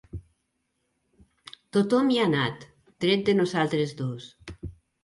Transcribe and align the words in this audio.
Tothom 1.77 2.09
hi 2.15 2.19
ha 2.23 2.27
anat, 2.33 2.67
tret 3.07 3.31
de 3.31 3.39
nosaltres 3.45 3.97
dos. 4.03 4.31